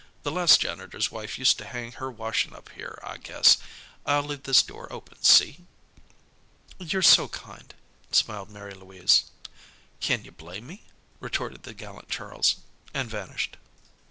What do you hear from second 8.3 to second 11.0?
Mary Louise. "Kin you blame me?"